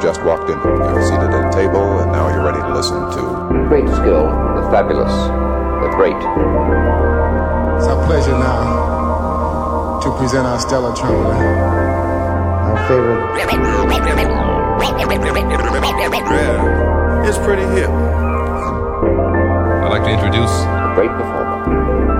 [0.00, 0.58] you've just walked in.
[0.58, 4.24] You're seated at a table, and now you're ready to listen to Great skill,
[4.56, 6.16] the fabulous, the great.
[7.76, 13.20] It's our pleasure now to present our stellar trumpeter, our favorite.
[16.32, 17.90] Yeah, it's pretty hip.
[17.90, 22.19] I'd like to introduce A great performer.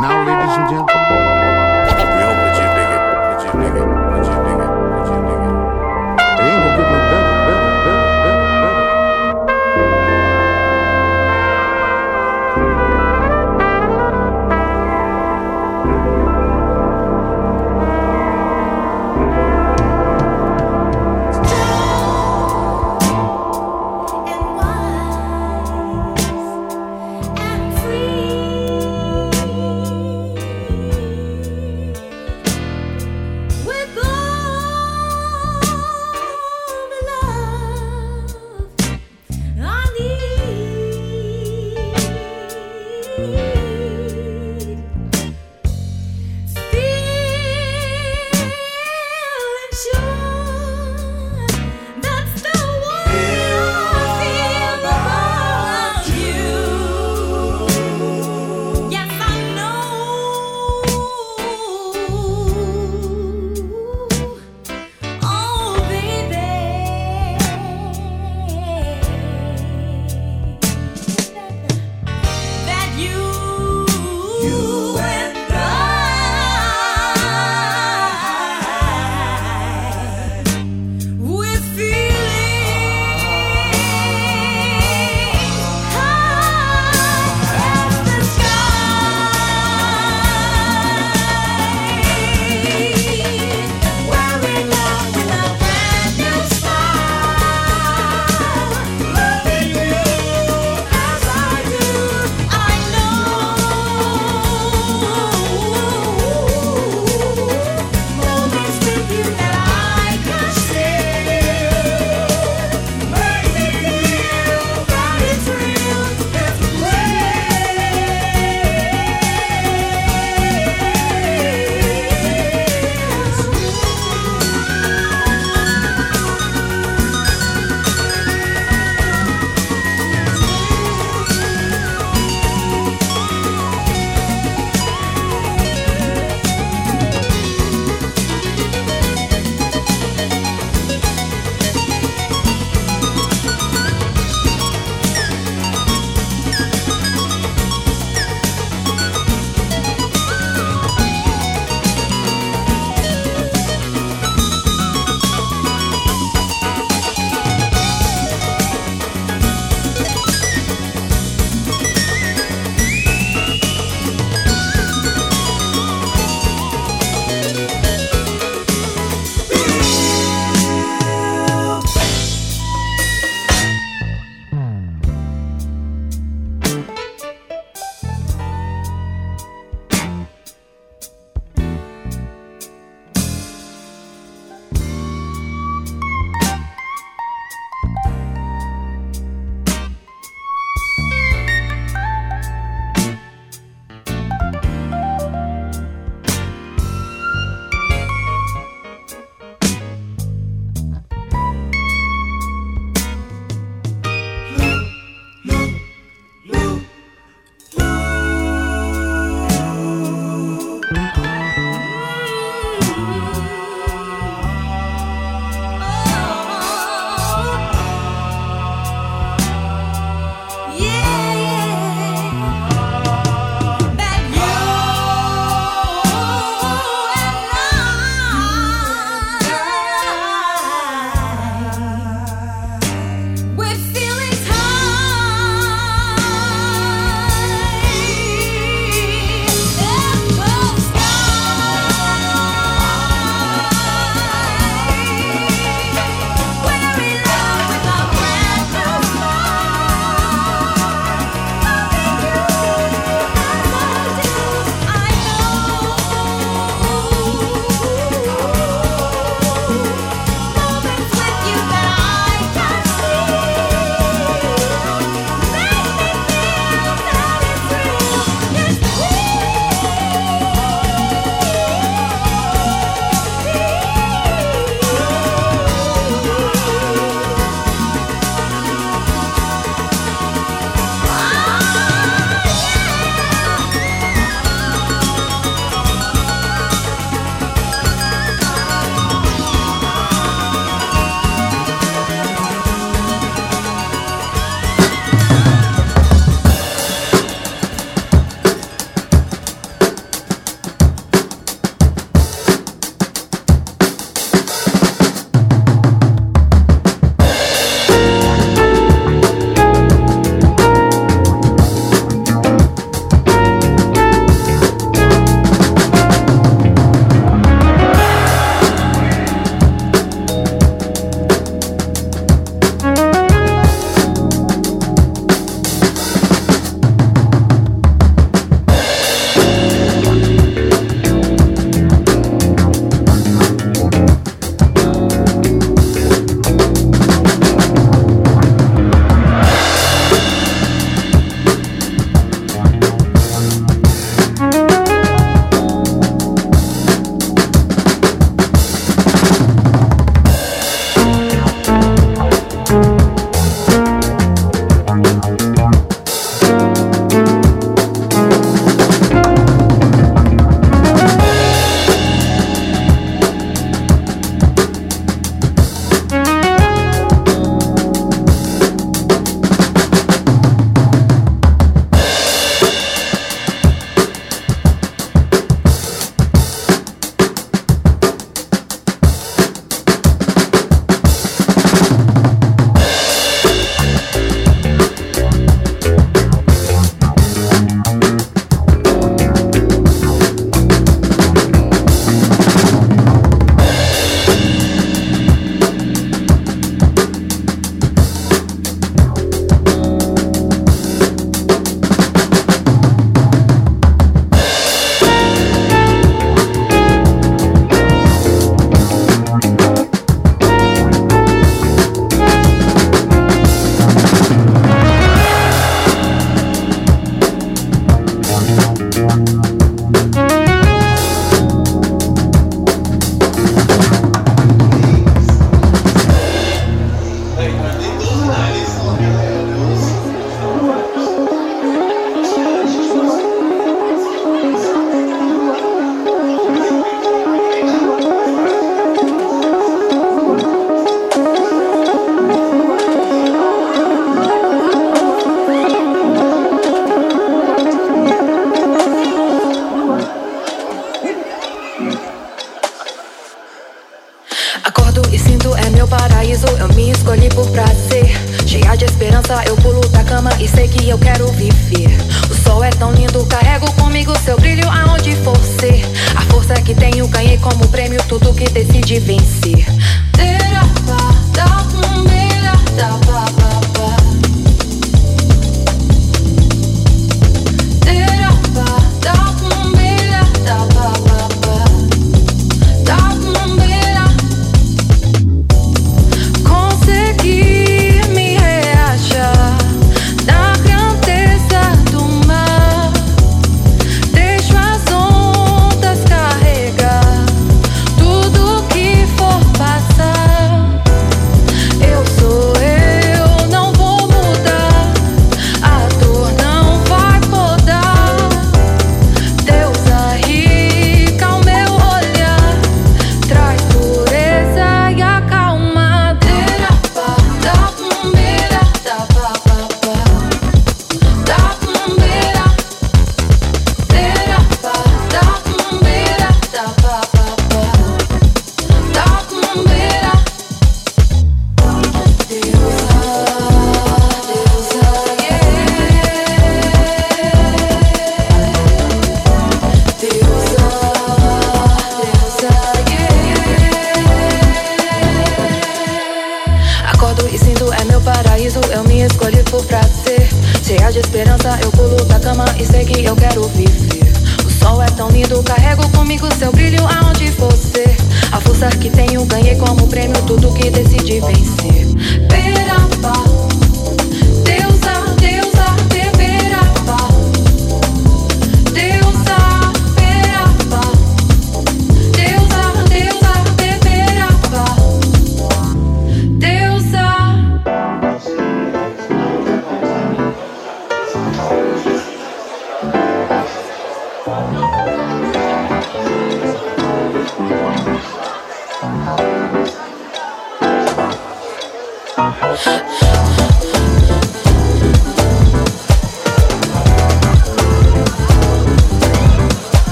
[0.00, 0.39] Now,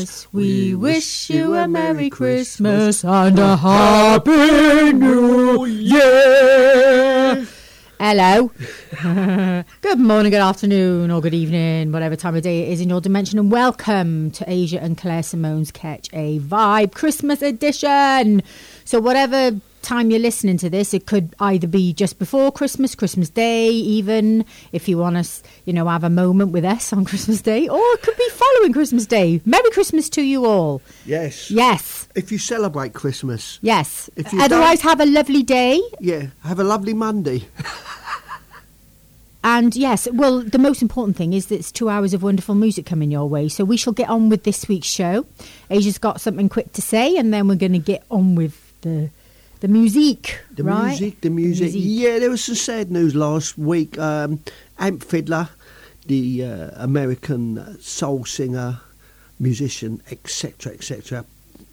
[0.00, 0.32] Christmas.
[0.32, 7.46] We wish you a Merry Christmas and a Happy New Year.
[7.98, 8.50] Hello.
[9.82, 13.02] good morning, good afternoon, or good evening, whatever time of day it is in your
[13.02, 18.42] dimension, and welcome to Aja and Claire Simone's Ketch A Vibe Christmas edition.
[18.86, 23.28] So, whatever time you're listening to this, it could either be just before Christmas, Christmas
[23.30, 25.30] Day, even if you want to,
[25.64, 28.72] you know, have a moment with us on Christmas Day, or it could be following
[28.72, 29.40] Christmas Day.
[29.44, 30.82] Merry Christmas to you all.
[31.04, 31.50] Yes.
[31.50, 34.08] Yes, If you celebrate Christmas, yes.
[34.16, 35.80] If you Otherwise, have a lovely day.
[36.00, 37.44] yeah, have a lovely Monday.
[39.42, 42.84] And yes, well, the most important thing is that it's two hours of wonderful music
[42.84, 43.48] coming your way.
[43.48, 45.24] So we shall get on with this week's show.
[45.70, 49.08] Aja's got something quick to say, and then we're going to get on with the
[49.60, 50.88] the music, The right?
[50.88, 51.70] music, the music.
[51.74, 53.98] Yeah, there was some sad news last week.
[53.98, 54.40] Um,
[54.78, 55.48] Amp Fiddler,
[56.06, 58.80] the uh, American uh, soul singer,
[59.38, 61.24] musician, etc., etc.,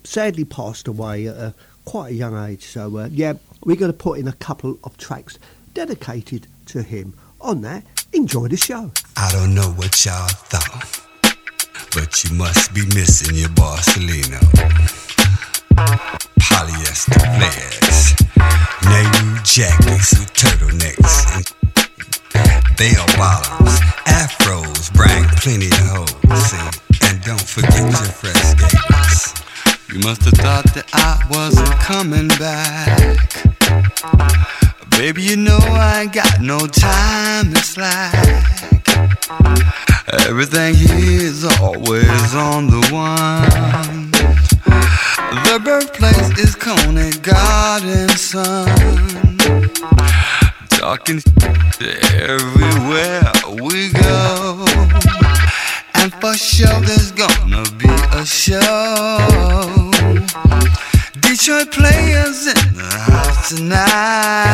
[0.04, 1.54] sadly passed away at a,
[1.86, 2.64] quite a young age.
[2.66, 5.40] So, uh, yeah, we're going to put in a couple of tracks
[5.74, 7.14] dedicated to him.
[7.40, 8.92] On that, enjoy the show.
[9.16, 11.02] I don't know what y'all thought,
[11.94, 14.40] but you must be missing your Barcelona.
[15.78, 18.16] Polyester flares,
[18.90, 21.54] Nehru jackets with turtlenecks,
[22.78, 23.80] they are bottoms.
[24.08, 26.54] Afros bring plenty of hoes,
[27.04, 29.36] and don't forget your fresh gators.
[29.94, 33.38] You must have thought that I wasn't coming back.
[34.90, 38.16] Baby, you know I ain't got no time to slack.
[40.28, 44.17] Everything here is always on the one.
[45.30, 48.66] The birthplace is Conant Garden, son.
[50.70, 51.22] Talking
[52.14, 53.32] everywhere
[53.62, 54.66] we go.
[55.96, 59.18] And for sure there's gonna be a show.
[61.20, 64.48] Detroit players in the house tonight.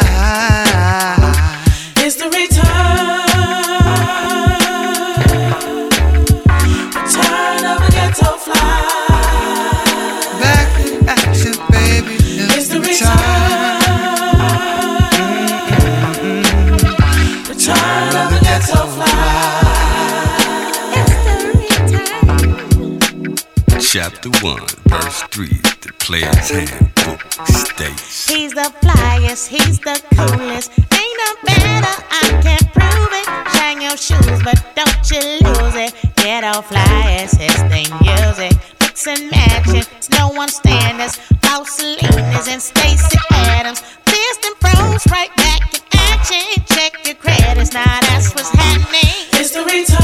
[23.93, 25.45] Chapter 1, verse 3,
[25.85, 28.27] the player's handbook states.
[28.27, 30.71] He's the flyest, he's the coolest.
[30.79, 33.27] Ain't no better, I can't prove it.
[33.53, 35.93] Shine your shoes, but don't you lose it.
[36.15, 38.57] Get off flyest, his thing music.
[38.81, 41.19] Mix and matching, it's no one standards.
[41.43, 43.81] House Salinas and Stacy Adams.
[44.09, 46.65] Fist and pros right back in action.
[46.65, 49.29] Check your credits, now that's what's happening.
[49.33, 50.02] It's the return.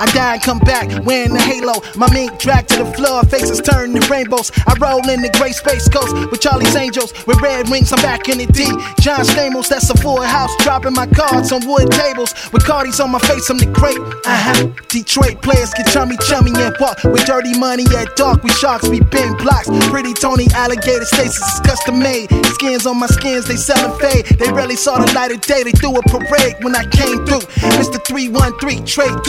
[0.00, 1.74] I die and come back wearing the halo.
[1.94, 4.50] My mink dragged to the floor, faces turned to rainbows.
[4.66, 7.12] I roll in the gray space coast with Charlie's Angels.
[7.26, 8.64] With red rings, I'm back in the D.
[9.00, 10.50] John Stamos, that's a full house.
[10.64, 12.32] Dropping my cards on wood tables.
[12.50, 14.00] With Cardi's on my face, I'm the great.
[14.24, 14.68] Uh huh.
[14.88, 18.42] Detroit players get chummy chummy and walk with dirty money at dark.
[18.42, 19.68] We sharks, we bend blocks.
[19.92, 22.32] Pretty Tony alligator stasis is custom made.
[22.56, 24.24] Skins on my skins, they sellin' fade.
[24.38, 25.62] They rarely saw the light of day.
[25.62, 27.44] They threw a parade when I came through.
[27.76, 28.00] Mr.
[28.02, 29.20] 313, trade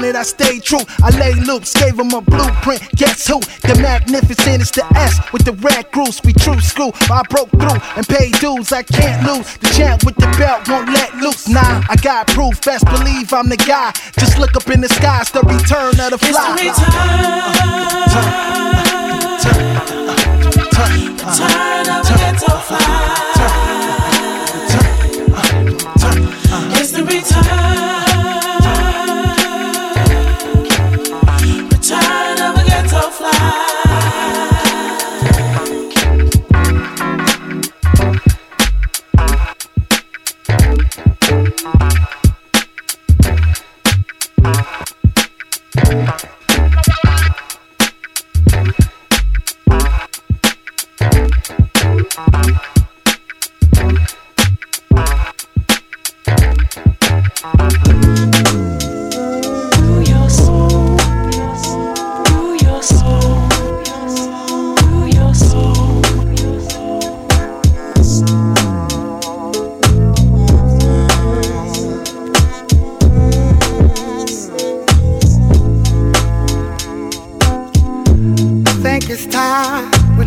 [0.00, 0.80] Conan, I stayed true.
[1.02, 2.80] I lay loops, gave him a blueprint.
[2.96, 3.38] Guess who?
[3.68, 6.22] The magnificent is the S with the red goose.
[6.24, 6.92] We true school.
[7.10, 8.72] I broke through and paid dues.
[8.72, 9.58] I can't lose.
[9.58, 11.48] The champ with the belt won't let loose.
[11.48, 12.62] Nah, I got proof.
[12.62, 13.92] Best believe I'm the guy.
[14.18, 15.20] Just look up in the sky.
[15.20, 16.56] It's the return of the It's fly.
[16.56, 18.00] the return.
[21.20, 22.80] Of a ghetto fly.
[26.80, 27.00] It's the.
[27.04, 27.99] Return
[41.32, 42.10] I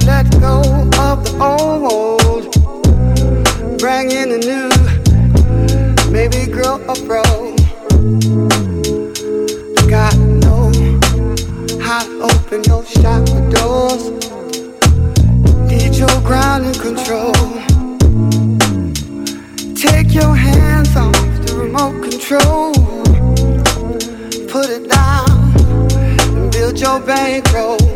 [0.06, 0.60] let go
[1.00, 2.44] of the old,
[3.80, 4.70] bring in the new,
[6.12, 7.24] maybe grow a pro.
[9.88, 10.72] Gotta know
[11.82, 14.10] how to open those chakra doors.
[15.70, 17.34] Need your ground and control.
[19.76, 21.14] Take your hands off
[21.46, 22.74] the remote control.
[24.48, 25.56] Put it down
[26.38, 27.93] and build your bankroll.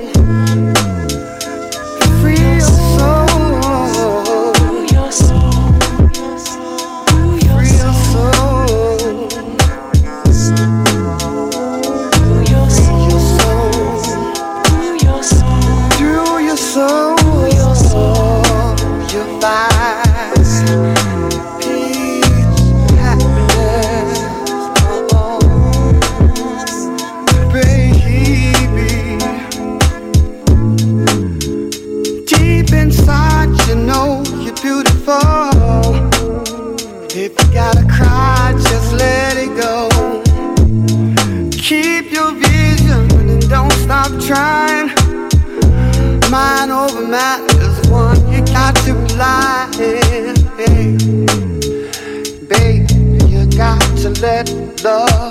[54.21, 54.49] Let
[54.83, 55.26] love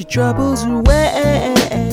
[0.00, 1.85] your troubles away.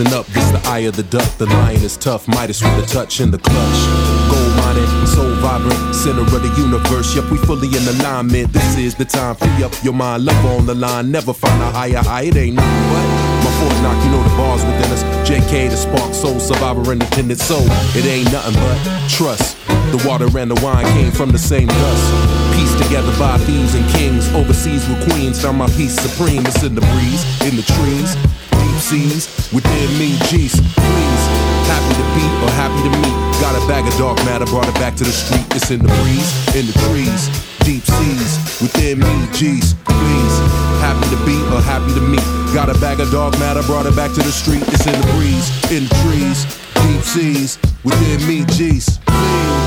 [0.00, 1.28] Listen up, this the eye of the duck.
[1.36, 3.80] The lion is tough, Midas with a touch in the clutch.
[4.32, 7.14] Gold mining, soul vibrant, center of the universe.
[7.14, 8.50] Yep, we fully in alignment.
[8.50, 9.34] This is the time.
[9.34, 11.10] Free up your mind, love on the line.
[11.10, 12.22] Never find a higher high.
[12.22, 14.02] It ain't nothing but my Fort Knock.
[14.02, 15.02] You know the bars within us.
[15.28, 17.66] JK, the spark, soul survivor, independent soul.
[17.92, 19.58] It ain't nothing but trust.
[19.92, 22.56] The water and the wine came from the same dust.
[22.56, 24.32] Pieced together by thieves and kings.
[24.32, 25.42] Overseas with queens.
[25.42, 26.46] Found my peace supreme.
[26.46, 28.16] It's in the breeze, in the trees,
[28.80, 29.52] deep seas.
[29.52, 30.56] Within me, G's.
[30.56, 31.24] Please.
[31.68, 33.40] Happy to be or happy to meet.
[33.40, 35.44] Got a bag of dark matter, brought it back to the street.
[35.54, 37.28] It's in the breeze, in the trees,
[37.60, 38.60] deep seas.
[38.60, 39.74] Within me, G's.
[39.84, 40.36] Please.
[40.80, 42.24] Happy to be or happy to meet.
[42.54, 44.62] Got a bag of dark matter, brought it back to the street.
[44.68, 46.44] It's in the breeze, in the trees,
[46.82, 47.58] deep seas.
[47.84, 48.98] Within me, G's.
[49.06, 49.59] Thank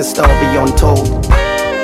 [0.00, 1.22] a story untold.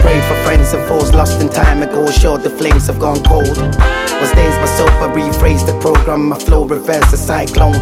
[0.01, 3.45] Pray for friends and foes lost in time ago, sure the flames have gone cold.
[3.47, 4.69] Was days my
[5.05, 7.77] I rephrase the program, my flow reverse the cyclone.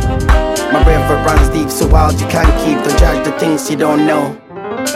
[0.72, 4.07] My river runs deep, so wild you can't keep, don't judge the things you don't
[4.07, 4.37] know.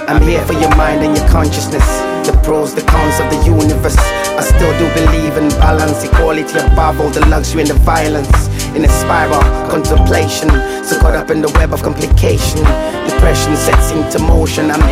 [0.09, 1.87] I'm here for your mind and your consciousness,
[2.27, 3.97] the pros, the cons of the universe.
[3.97, 8.49] I still do believe in balance, equality above all the luxury and the violence.
[8.75, 10.51] In a spiral, contemplation,
[10.85, 12.61] so caught up in the web of complication.
[13.09, 14.83] Depression sets into motion, I'm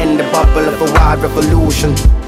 [1.22, 2.25] revolution.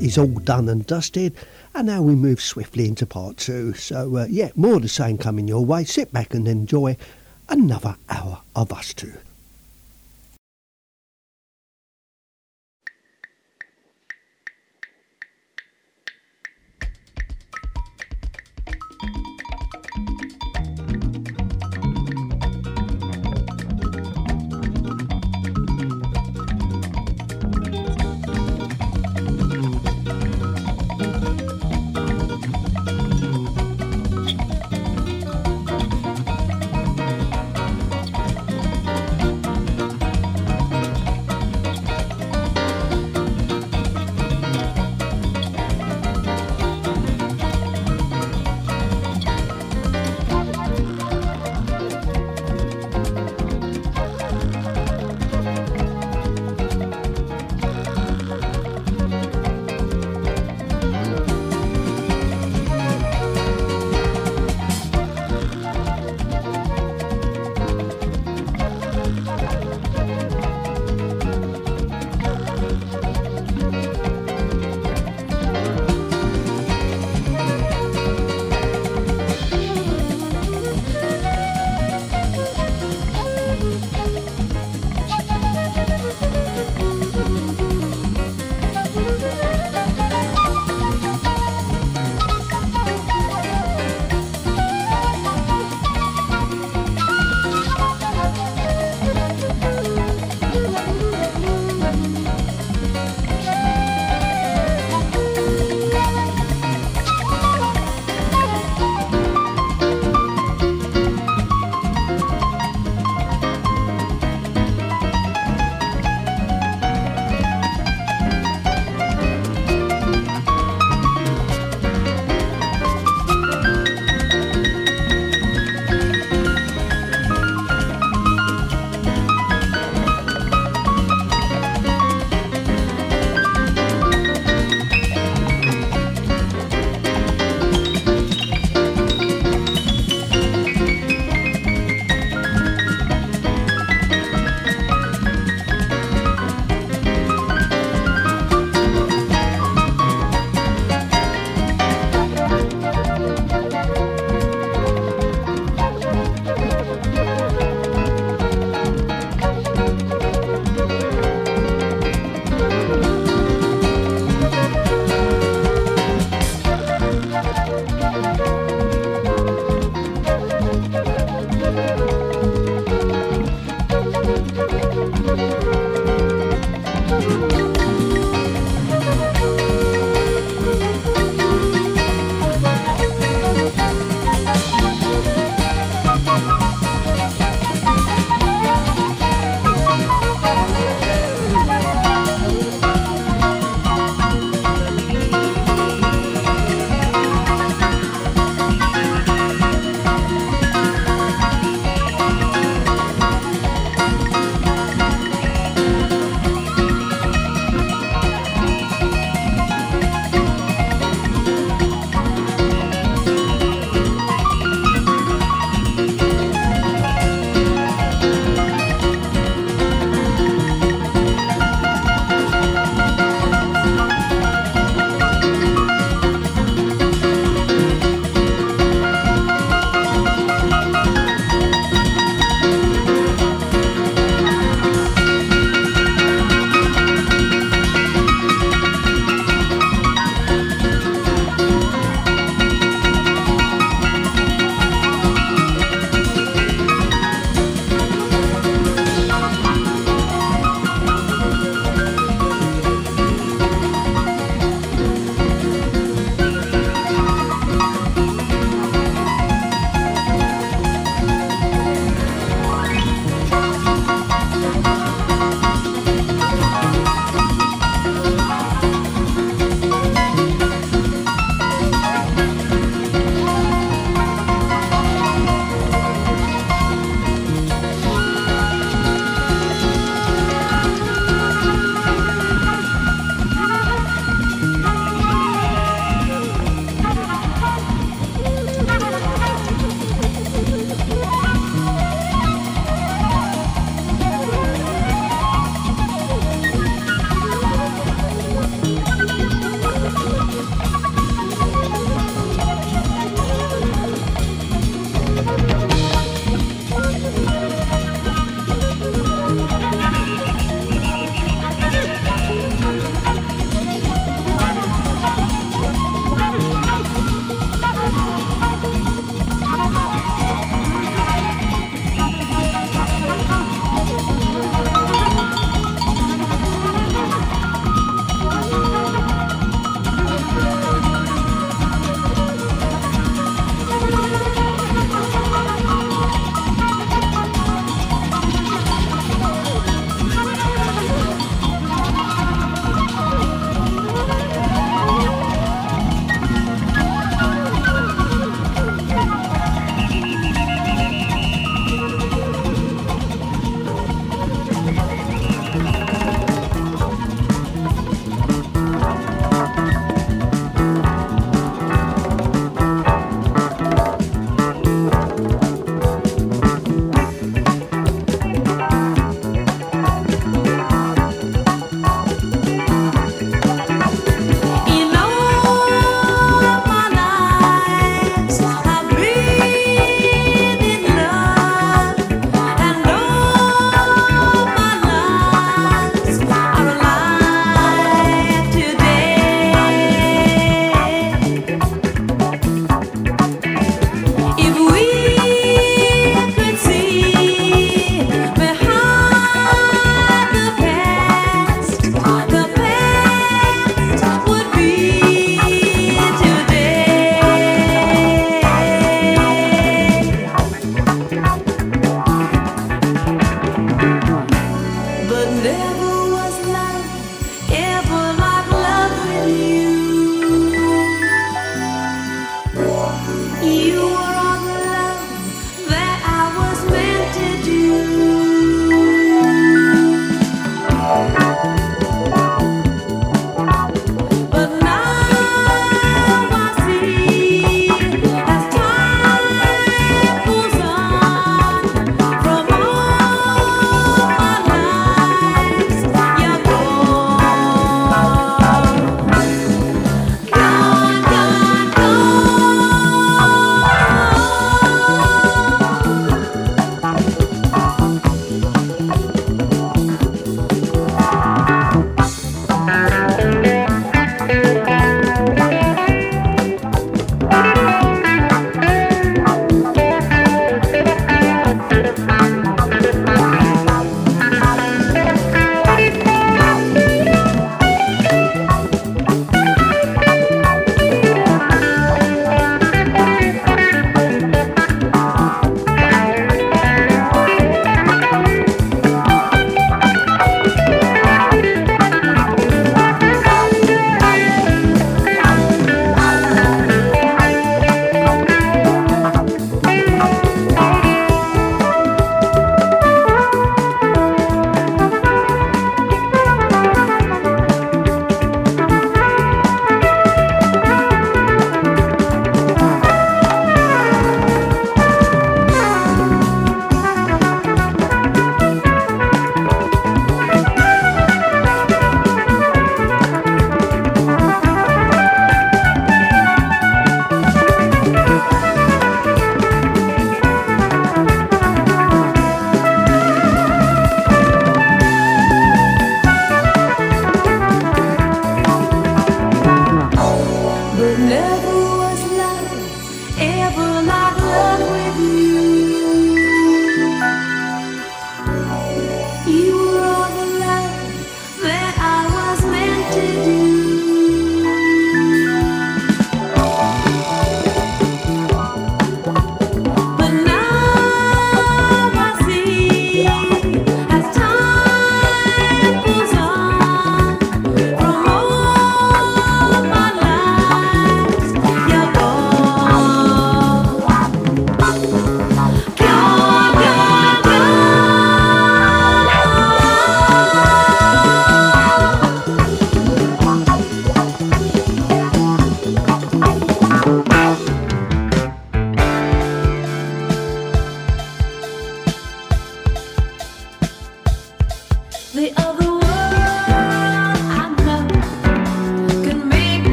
[0.00, 1.34] Is all done and dusted,
[1.74, 3.74] and now we move swiftly into part two.
[3.74, 5.84] So, uh, yeah, more of the same coming your way.
[5.84, 6.96] Sit back and enjoy
[7.48, 9.15] another hour of us two.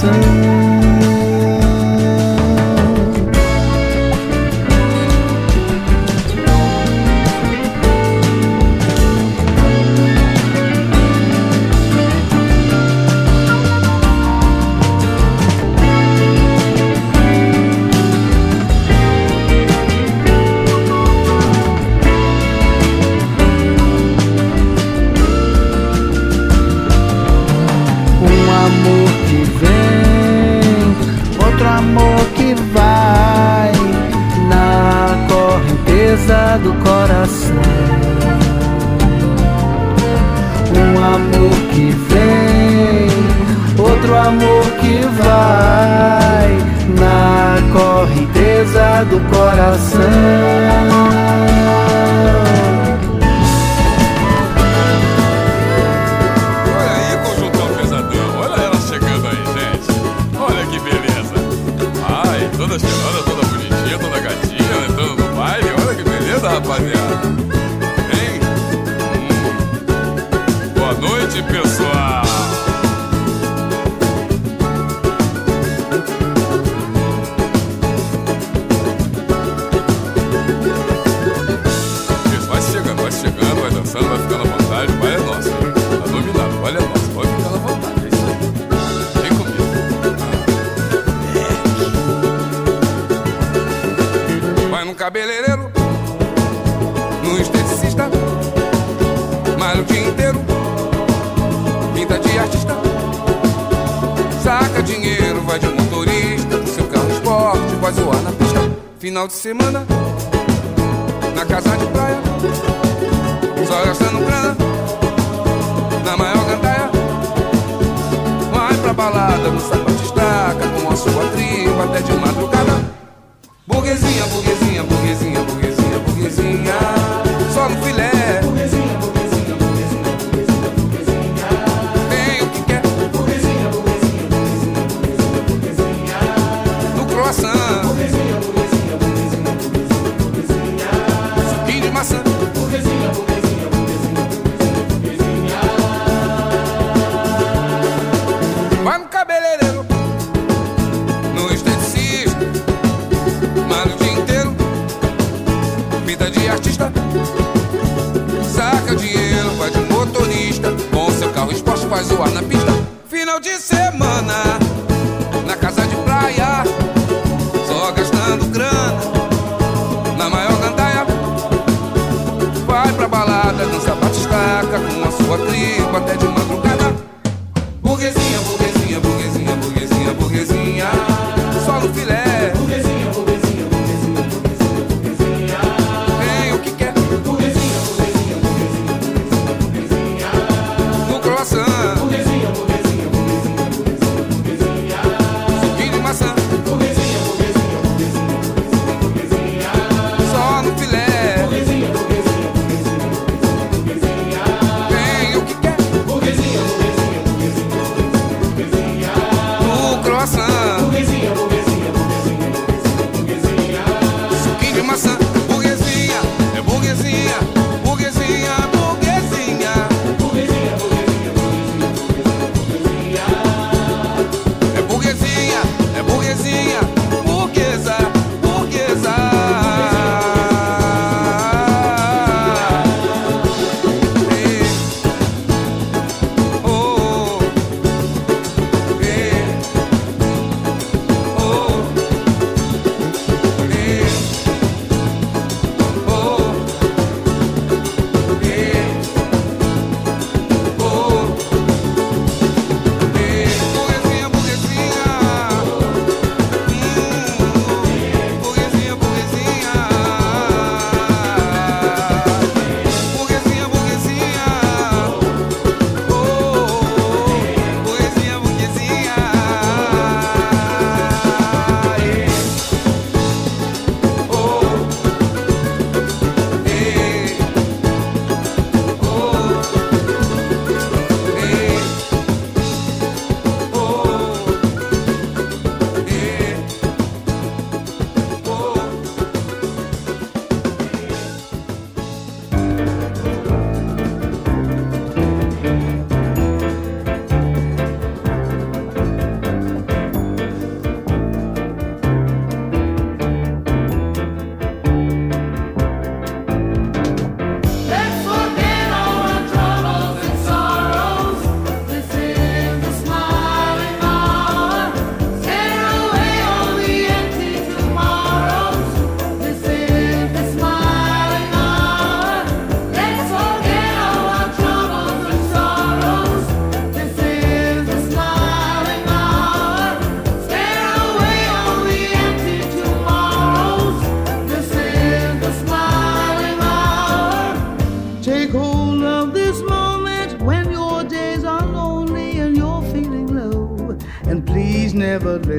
[0.00, 0.39] coração.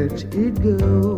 [0.10, 1.11] church it goes.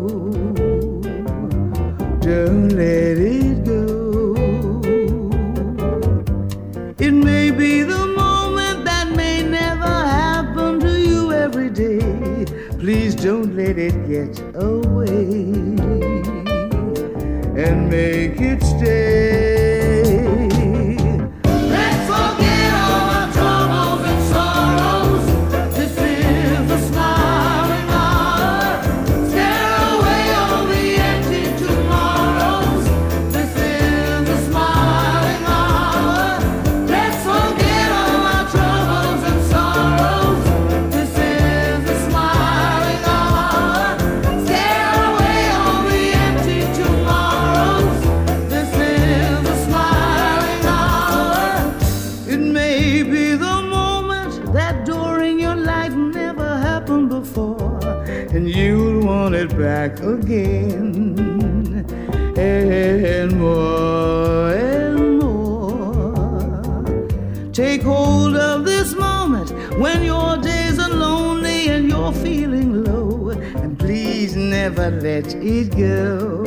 [67.54, 73.28] Take hold of this moment when your days are lonely and you're feeling low.
[73.30, 76.42] And please never let it go.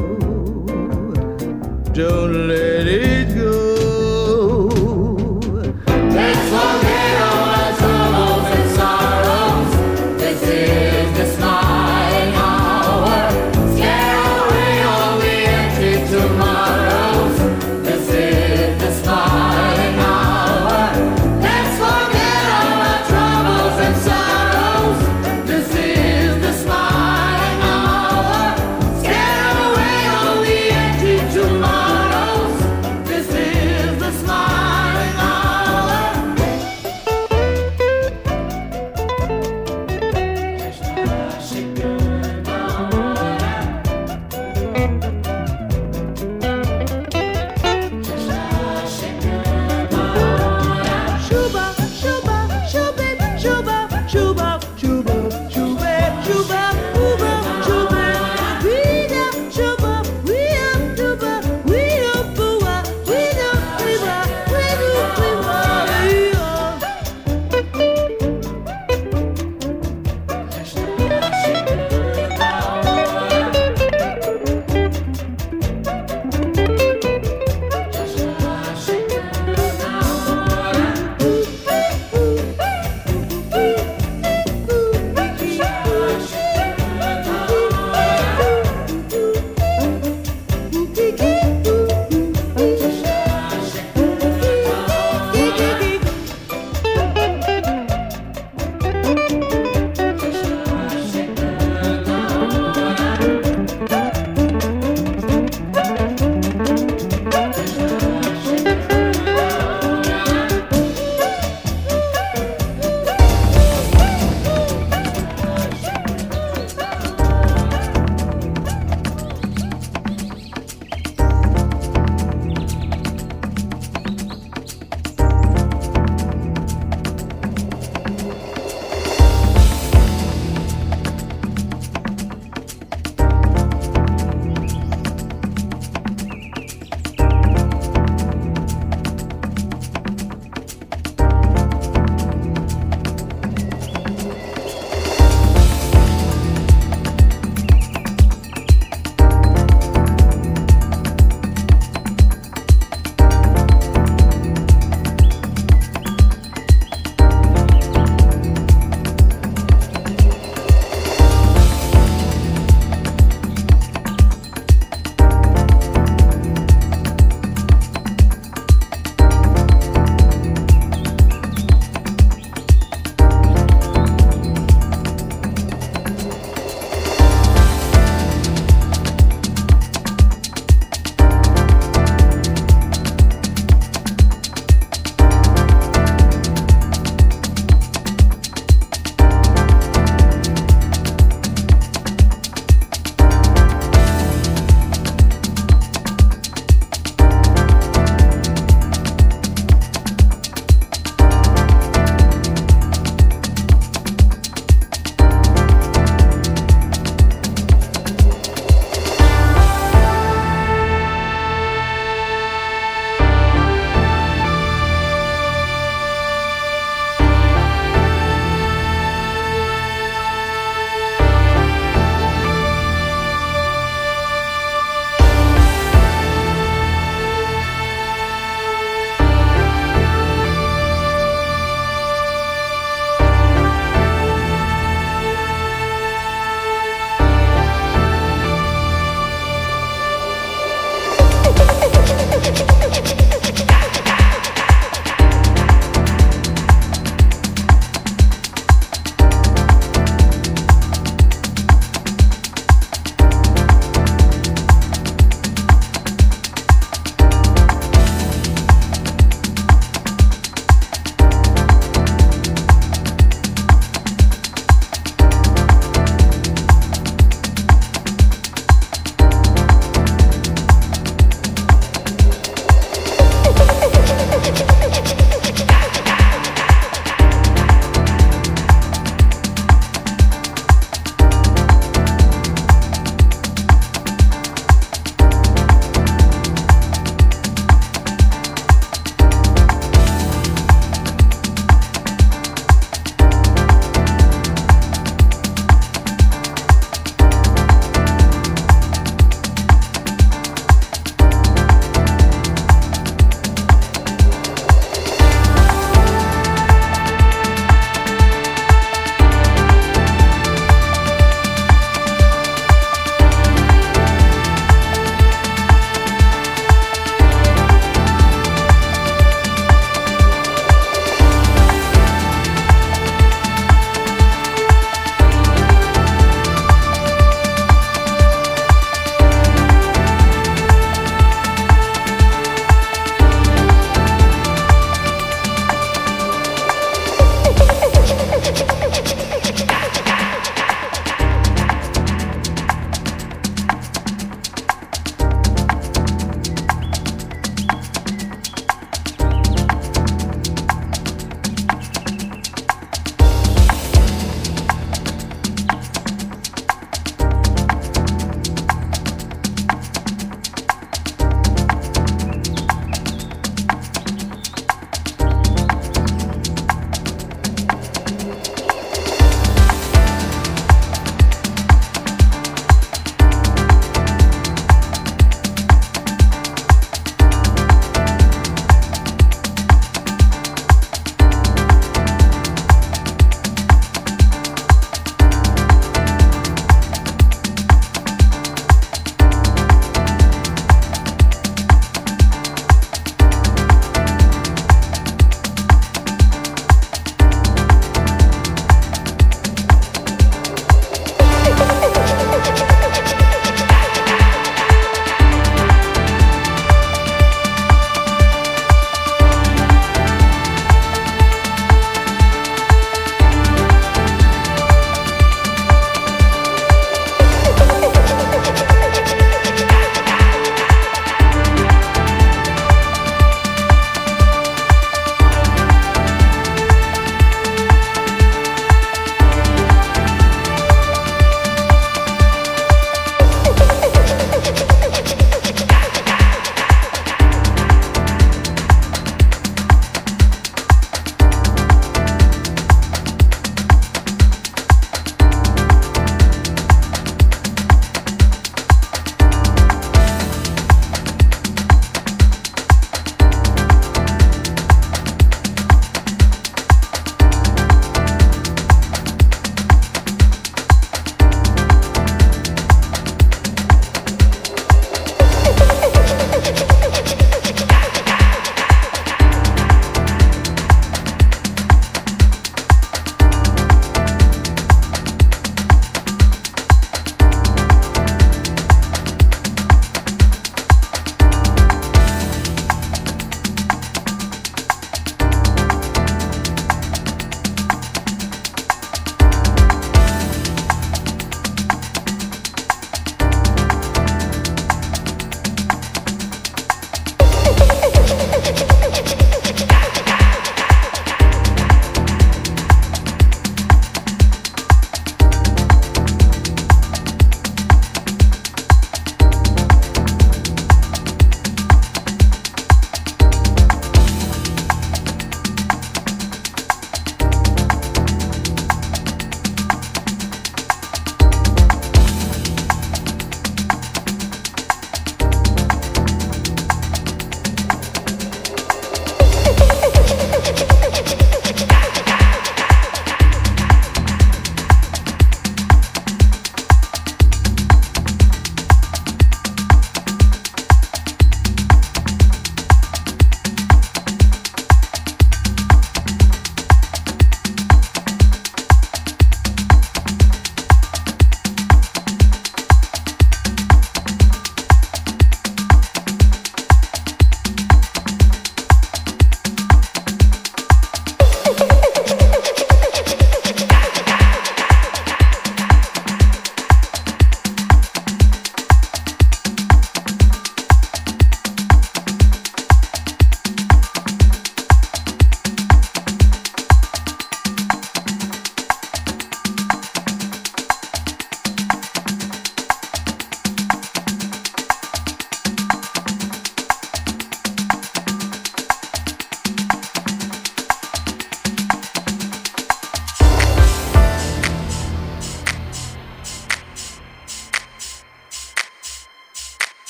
[1.94, 3.67] Don't let it go.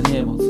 [0.00, 0.42] Niemoc.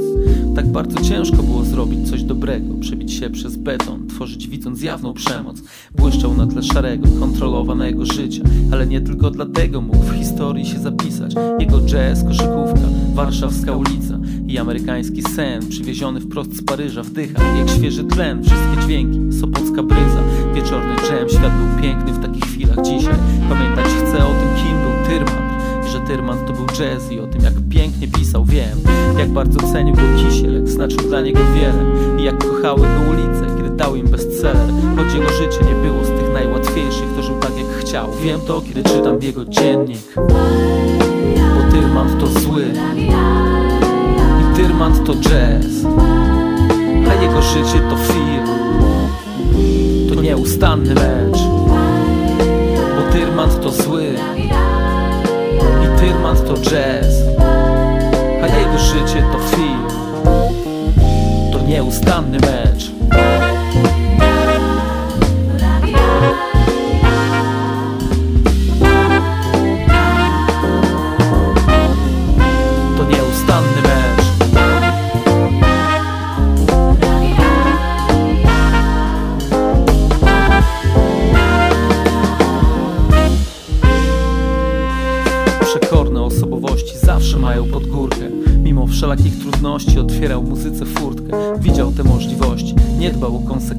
[0.56, 5.62] Tak bardzo ciężko było zrobić coś dobrego, przebić się przez beton, tworzyć widząc jawną przemoc.
[5.97, 8.43] Błyszczał na tle szarego, kontrolowanego życia,
[8.73, 11.35] ale nie tylko dlatego mógł w historii się zapisać.
[11.60, 18.05] Jego jazz, koszykówka, warszawska ulica i amerykański sen, przywieziony wprost z Paryża, wdycha jak świeży
[18.05, 20.23] tlen, wszystkie dźwięki, sopocka bryza,
[20.55, 23.14] wieczorny dżem, świat był piękny w takich chwilach dzisiaj.
[23.48, 25.47] Pamiętać chcę o tym, kim był Tyrman
[25.97, 27.60] że Tyrman to był jazz i o tym jak
[29.18, 31.84] Jak bardzo cenił go Kisiel, znaczył dla niego wiele.
[32.18, 34.70] I jak kochały go ulice, kiedy dał im bestseller.
[34.97, 38.09] Choć jego życie nie było z tych najłatwiejszych, to żył tak jak chciał.
[38.22, 40.14] Wiem to, kiedy czytam jego dziennik.
[41.55, 42.64] Bo Tyrman to zły.
[44.40, 45.86] I Tyrman to jazz.
[47.10, 48.47] A jego życie to film.
[50.09, 51.38] To nieustanny mecz.
[52.97, 54.14] Bo Tyrman to zły.
[55.84, 57.26] I Tyrmand to jazz
[58.78, 59.89] życie to film.
[61.53, 62.76] To nieustanny mecz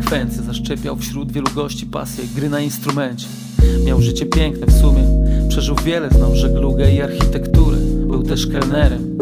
[0.09, 3.27] konsekwencje Zaszczepiał wśród wielu gości pasję gry na instrumencie.
[3.85, 5.03] Miał życie piękne w sumie.
[5.49, 7.77] Przeżył wiele, znał żeglugę i architekturę.
[8.07, 9.17] Był też kelnerem.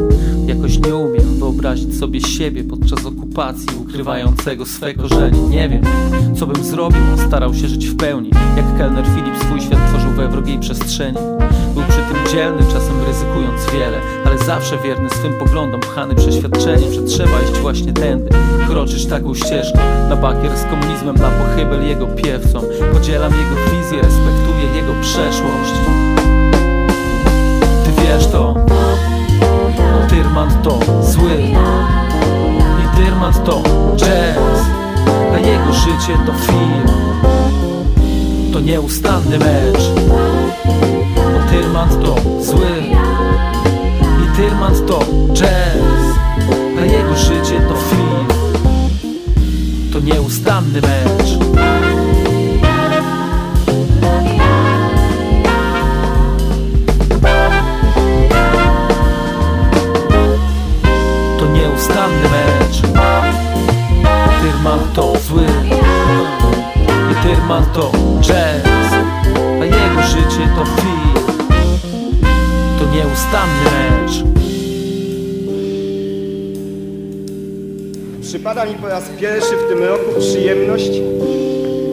[0.47, 5.81] Jakoś nie umiem wyobrazić sobie siebie podczas okupacji Ukrywającego swe korzenie Nie wiem,
[6.35, 8.29] co bym zrobił, starał się żyć w pełni.
[8.57, 11.17] Jak kelner Filip swój świat tworzył we wrogiej przestrzeni.
[11.73, 17.41] Był przy tym dzielny, czasem ryzykując wiele Zawsze wierny swym poglądom, pchany przeświadczeniem Że trzeba
[17.41, 18.29] iść właśnie tędy,
[18.67, 19.79] kroczyć taką ścieżką
[20.09, 22.63] Na bakier z komunizmem, na pochybel jego piewcom
[22.93, 25.73] Podzielam jego wizję, respektuję jego przeszłość.
[27.85, 28.55] Ty wiesz to.
[30.09, 31.37] Tyrmand to zły.
[32.83, 33.61] I Tyrmand to
[33.95, 34.65] jazz.
[35.33, 36.85] A jego życie to film.
[38.53, 39.89] To nieustanny mecz.
[41.15, 43.14] Bo Tyrmand to zły
[44.35, 44.99] Tyrmand to
[45.33, 46.17] jazz
[46.79, 48.27] A jego życie to film.
[49.93, 51.37] To nieustanny mecz.
[61.39, 62.81] To nieustanny mecz.
[64.41, 65.45] Tyrman to zły.
[67.11, 67.91] I Tyrman to
[68.21, 68.93] jazz
[69.61, 71.04] A jego życie to film
[72.95, 74.23] nieustanny mecz
[78.21, 80.91] Przypada mi po raz pierwszy w tym roku przyjemność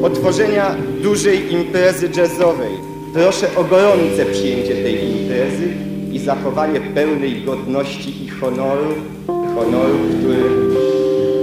[0.02, 2.72] otworzenia dużej imprezy jazzowej.
[3.14, 5.68] Proszę o gorące przyjęcie tej imprezy
[6.12, 8.94] i zachowanie pełnej godności i honoru,
[9.26, 10.42] honoru, który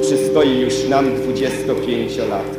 [0.01, 2.58] przystoi już nam 25-latkom.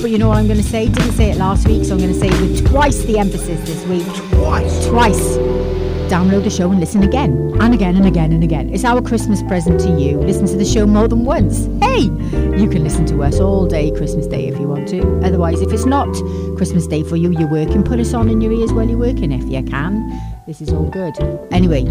[0.00, 0.88] But you know what I'm going to say?
[0.88, 3.60] Didn't say it last week, so I'm going to say it with twice the emphasis
[3.66, 4.06] this week.
[4.30, 4.86] Twice?
[4.86, 5.36] Twice.
[6.10, 8.68] Download the show and listen again, and again, and again, and again.
[8.68, 10.18] It's our Christmas present to you.
[10.18, 11.66] Listen to the show more than once.
[11.80, 12.02] Hey!
[12.02, 15.00] You can listen to us all day Christmas Day if you want to.
[15.24, 16.12] Otherwise, if it's not
[16.56, 19.32] Christmas Day for you, you're working, put us on in your ears while you're working
[19.32, 20.10] if you can.
[20.46, 21.14] This is all good.
[21.50, 21.82] Anyway,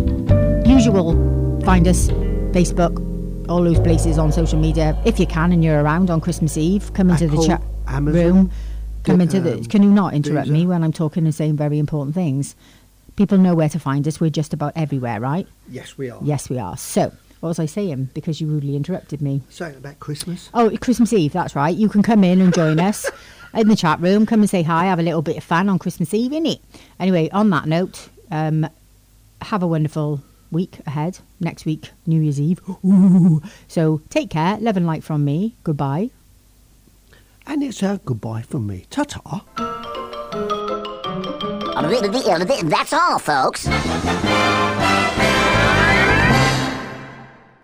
[0.70, 1.14] usual,
[1.62, 2.10] find us,
[2.54, 3.11] Facebook,
[3.52, 4.98] all those places on social media.
[5.06, 8.52] If you can and you're around on Christmas Eve, come into the chat Amazon, room.
[9.04, 9.56] Come into the.
[9.56, 12.56] um, Can you not interrupt me when I'm talking and saying very important things?
[13.18, 14.22] People know where to find us.
[14.22, 15.46] We're just about everywhere, right?
[15.70, 16.20] Yes, we are.
[16.24, 16.78] Yes, we are.
[16.78, 17.12] So,
[17.42, 18.10] what was I saying?
[18.14, 19.42] Because you rudely interrupted me.
[19.50, 20.50] Saying about Christmas.
[20.54, 21.76] Oh, Christmas Eve, that's right.
[21.76, 23.10] You can come in and join us
[23.54, 24.26] in the chat room.
[24.26, 26.62] Come and say hi, have a little bit of fun on Christmas Eve, innit?
[27.02, 28.66] Anyway, on that note, um,
[29.42, 30.22] have a wonderful
[30.52, 31.20] week ahead.
[31.40, 32.62] Next week, New Year's Eve.
[32.86, 33.42] Ooh.
[33.68, 34.58] So take care.
[34.60, 35.56] Love and light from me.
[35.64, 36.10] Goodbye.
[37.48, 38.86] And it's a goodbye from me.
[38.90, 39.46] Ta ta.
[42.70, 43.68] That's all, folks.